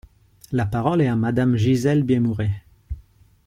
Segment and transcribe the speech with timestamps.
[0.51, 2.49] La parole est à Madame Gisèle Biémouret.